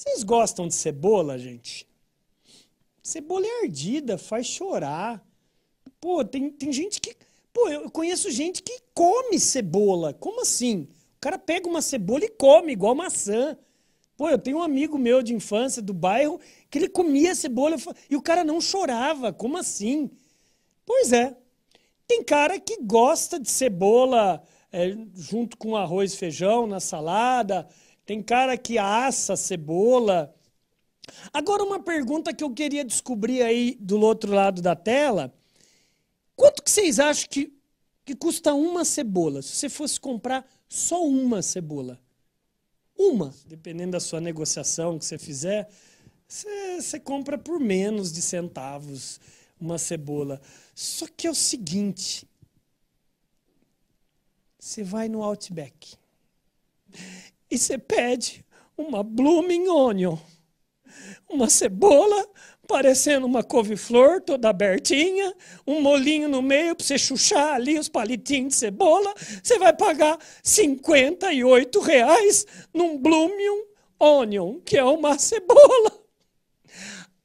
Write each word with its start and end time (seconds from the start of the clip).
Vocês 0.00 0.22
gostam 0.22 0.66
de 0.66 0.72
cebola, 0.72 1.38
gente? 1.38 1.86
Cebola 3.02 3.44
é 3.46 3.64
ardida, 3.64 4.16
faz 4.16 4.46
chorar. 4.46 5.22
Pô, 6.00 6.24
tem, 6.24 6.50
tem 6.50 6.72
gente 6.72 7.02
que. 7.02 7.14
Pô, 7.52 7.68
eu 7.68 7.90
conheço 7.90 8.30
gente 8.30 8.62
que 8.62 8.80
come 8.94 9.38
cebola. 9.38 10.14
Como 10.14 10.40
assim? 10.40 10.88
O 11.18 11.20
cara 11.20 11.38
pega 11.38 11.68
uma 11.68 11.82
cebola 11.82 12.24
e 12.24 12.30
come, 12.30 12.72
igual 12.72 12.94
maçã. 12.94 13.54
Pô, 14.16 14.30
eu 14.30 14.38
tenho 14.38 14.56
um 14.56 14.62
amigo 14.62 14.96
meu 14.96 15.22
de 15.22 15.34
infância 15.34 15.82
do 15.82 15.92
bairro 15.92 16.40
que 16.70 16.78
ele 16.78 16.88
comia 16.88 17.34
cebola 17.34 17.76
e 18.08 18.16
o 18.16 18.22
cara 18.22 18.42
não 18.42 18.58
chorava. 18.58 19.34
Como 19.34 19.58
assim? 19.58 20.10
Pois 20.86 21.12
é. 21.12 21.36
Tem 22.08 22.24
cara 22.24 22.58
que 22.58 22.78
gosta 22.82 23.38
de 23.38 23.50
cebola 23.50 24.42
é, 24.72 24.96
junto 25.14 25.58
com 25.58 25.76
arroz 25.76 26.14
e 26.14 26.16
feijão 26.16 26.66
na 26.66 26.80
salada. 26.80 27.68
Tem 28.04 28.22
cara 28.22 28.56
que 28.56 28.78
assa 28.78 29.36
cebola. 29.36 30.34
Agora, 31.32 31.62
uma 31.62 31.80
pergunta 31.80 32.34
que 32.34 32.42
eu 32.42 32.52
queria 32.52 32.84
descobrir 32.84 33.42
aí 33.42 33.76
do 33.80 34.00
outro 34.00 34.32
lado 34.32 34.60
da 34.60 34.74
tela. 34.74 35.32
Quanto 36.34 36.62
que 36.62 36.70
vocês 36.70 36.98
acham 36.98 37.28
que, 37.28 37.52
que 38.04 38.14
custa 38.14 38.54
uma 38.54 38.84
cebola? 38.84 39.42
Se 39.42 39.56
você 39.56 39.68
fosse 39.68 40.00
comprar 40.00 40.46
só 40.68 41.04
uma 41.04 41.42
cebola. 41.42 42.00
Uma, 42.96 43.34
dependendo 43.46 43.92
da 43.92 44.00
sua 44.00 44.20
negociação 44.20 44.98
que 44.98 45.04
você 45.04 45.18
fizer, 45.18 45.68
você, 46.28 46.80
você 46.80 47.00
compra 47.00 47.36
por 47.36 47.58
menos 47.58 48.12
de 48.12 48.22
centavos 48.22 49.20
uma 49.60 49.78
cebola. 49.78 50.40
Só 50.74 51.06
que 51.06 51.26
é 51.26 51.30
o 51.30 51.34
seguinte: 51.34 52.28
você 54.58 54.82
vai 54.82 55.08
no 55.08 55.22
Outback 55.22 55.96
e 57.50 57.58
você 57.58 57.76
pede 57.76 58.44
uma 58.76 59.02
blooming 59.02 59.68
onion, 59.68 60.16
uma 61.28 61.50
cebola 61.50 62.28
parecendo 62.70 63.26
uma 63.26 63.42
couve-flor 63.42 64.20
toda 64.20 64.48
abertinha, 64.48 65.34
um 65.66 65.80
molinho 65.80 66.28
no 66.28 66.40
meio 66.40 66.76
para 66.76 66.86
você 66.86 66.96
chuchar 66.96 67.54
ali 67.54 67.76
os 67.76 67.88
palitinhos 67.88 68.54
de 68.54 68.60
cebola, 68.60 69.12
você 69.42 69.58
vai 69.58 69.72
pagar 69.72 70.16
58 70.40 71.80
reais 71.80 72.46
num 72.72 72.96
blooming 72.96 73.64
onion, 73.98 74.60
que 74.60 74.76
é 74.76 74.84
uma 74.84 75.18
cebola. 75.18 76.00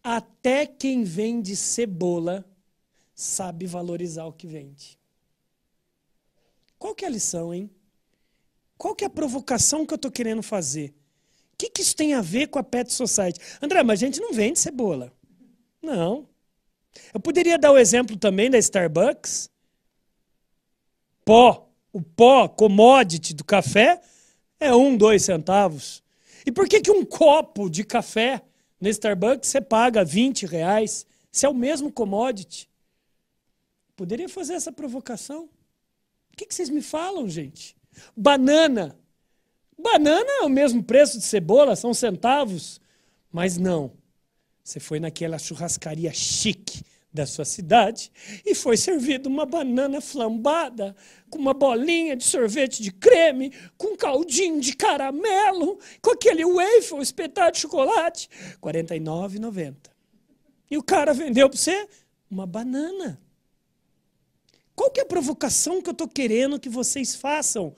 Até 0.04 0.66
quem 0.66 1.04
vende 1.04 1.56
cebola 1.56 2.44
sabe 3.14 3.68
valorizar 3.68 4.26
o 4.26 4.34
que 4.34 4.48
vende. 4.48 5.00
Qual 6.78 6.96
que 6.96 7.06
é 7.06 7.08
a 7.08 7.12
lição, 7.12 7.54
hein? 7.54 7.70
Qual 8.78 8.96
que 8.96 9.04
é 9.04 9.08
a 9.08 9.10
provocação 9.10 9.86
que 9.86 9.94
eu 9.94 9.98
estou 9.98 10.12
querendo 10.12 10.44
fazer? 10.44 10.94
O 11.54 11.58
que, 11.58 11.70
que 11.70 11.82
isso 11.82 11.96
tem 11.96 12.14
a 12.14 12.22
ver 12.22 12.48
com 12.48 12.60
a 12.60 12.64
Pet 12.64 12.92
Society? 12.92 13.40
André, 13.62 13.82
mas 13.84 14.02
a 14.02 14.06
gente 14.06 14.20
não 14.20 14.34
vende 14.34 14.60
cebola. 14.60 15.14
Não. 15.82 16.28
Eu 17.14 17.20
poderia 17.20 17.58
dar 17.58 17.72
o 17.72 17.78
exemplo 17.78 18.18
também 18.18 18.50
da 18.50 18.58
Starbucks. 18.58 19.50
Pó. 21.24 21.70
O 21.94 22.02
pó, 22.02 22.50
commodity 22.50 23.34
do 23.34 23.46
café, 23.46 24.02
é 24.60 24.76
um, 24.76 24.98
dois 24.98 25.24
centavos. 25.24 26.04
E 26.46 26.52
por 26.52 26.68
que, 26.68 26.82
que 26.82 26.92
um 26.92 27.06
copo 27.06 27.70
de 27.70 27.86
café 27.86 28.42
na 28.82 28.90
Starbucks 28.90 29.50
você 29.50 29.62
paga 29.62 30.04
20 30.04 30.46
reais? 30.46 31.06
Se 31.32 31.46
é 31.46 31.50
o 31.50 31.54
mesmo 31.54 31.90
commodity. 31.90 32.70
Poderia 33.96 34.28
fazer 34.28 34.56
essa 34.56 34.74
provocação. 34.74 35.46
O 36.34 36.36
que, 36.36 36.46
que 36.46 36.54
vocês 36.54 36.70
me 36.70 36.82
falam, 36.82 37.30
gente? 37.30 37.75
Banana. 38.16 38.98
Banana 39.78 40.30
é 40.42 40.44
o 40.44 40.50
mesmo 40.50 40.84
preço 40.84 41.18
de 41.18 41.26
cebola, 41.26 41.76
são 41.76 41.94
centavos. 41.94 42.80
Mas 43.32 43.58
não. 43.58 43.92
Você 44.64 44.80
foi 44.80 45.00
naquela 45.00 45.38
churrascaria 45.38 46.12
chique 46.14 46.84
da 47.16 47.26
sua 47.26 47.46
cidade 47.46 48.12
e 48.46 48.54
foi 48.54 48.76
servido 48.76 49.30
uma 49.30 49.46
banana 49.46 50.02
flambada 50.02 50.96
com 51.30 51.40
uma 51.40 51.54
bolinha 51.54 52.16
de 52.16 52.26
sorvete 52.26 52.84
de 52.84 52.92
creme, 52.92 53.54
com 53.78 53.96
caldinho 53.96 54.60
de 54.60 54.76
caramelo, 54.76 55.80
com 56.02 56.12
aquele 56.12 56.44
waffle 56.46 57.02
espetado 57.02 57.54
de 57.54 57.60
chocolate, 57.60 58.30
R$ 58.62 58.74
49,90. 58.74 59.76
E 60.70 60.78
o 60.78 60.84
cara 60.84 61.14
vendeu 61.14 61.50
para 61.50 61.58
você 61.58 61.88
uma 62.30 62.46
banana. 62.46 63.22
Qual 64.76 64.92
que 64.92 65.00
é 65.00 65.04
a 65.04 65.08
provocação 65.08 65.82
que 65.82 65.90
eu 65.90 65.94
estou 65.94 66.08
querendo 66.08 66.60
que 66.60 66.68
vocês 66.68 67.16
façam 67.16 67.74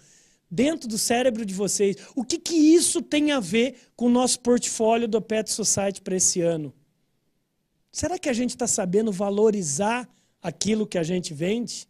dentro 0.49 0.87
do 0.87 0.97
cérebro 0.97 1.45
de 1.45 1.53
vocês? 1.53 1.97
O 2.15 2.23
que, 2.23 2.37
que 2.37 2.55
isso 2.55 3.01
tem 3.01 3.31
a 3.31 3.39
ver 3.39 3.75
com 3.95 4.05
o 4.05 4.09
nosso 4.09 4.39
portfólio 4.39 5.07
do 5.07 5.21
Pet 5.21 5.51
Society 5.51 6.01
para 6.01 6.15
esse 6.15 6.41
ano? 6.41 6.73
Será 7.91 8.17
que 8.19 8.29
a 8.29 8.33
gente 8.33 8.51
está 8.51 8.67
sabendo 8.67 9.11
valorizar 9.11 10.07
aquilo 10.41 10.87
que 10.87 10.97
a 10.97 11.03
gente 11.03 11.33
vende? 11.33 11.87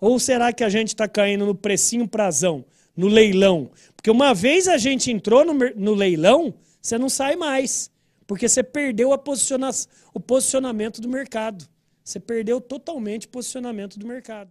Ou 0.00 0.18
será 0.18 0.52
que 0.52 0.64
a 0.64 0.68
gente 0.68 0.88
está 0.88 1.06
caindo 1.06 1.44
no 1.44 1.54
precinho 1.54 2.08
prazão, 2.08 2.64
no 2.96 3.06
leilão? 3.06 3.70
Porque 3.94 4.10
uma 4.10 4.32
vez 4.32 4.66
a 4.66 4.78
gente 4.78 5.10
entrou 5.10 5.44
no, 5.44 5.52
no 5.76 5.94
leilão, 5.94 6.54
você 6.80 6.96
não 6.96 7.10
sai 7.10 7.36
mais. 7.36 7.90
Porque 8.26 8.48
você 8.48 8.62
perdeu 8.62 9.16
posiciona 9.18 9.70
o 10.14 10.20
posicionamento 10.20 11.00
do 11.00 11.08
mercado. 11.08 11.68
Você 12.02 12.18
perdeu 12.18 12.60
totalmente 12.60 13.26
o 13.26 13.28
posicionamento 13.28 13.98
do 13.98 14.06
mercado. 14.06 14.50